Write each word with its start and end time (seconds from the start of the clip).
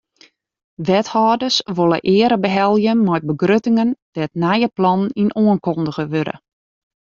Wethâlders 0.87 1.57
wolle 1.77 1.99
eare 2.15 2.37
behelje 2.45 2.93
mei 3.07 3.19
begruttingen 3.29 3.89
dêr't 4.15 4.37
nije 4.43 4.67
plannen 4.77 5.15
yn 5.21 5.31
oankundige 5.41 6.03
wurde. 6.11 6.35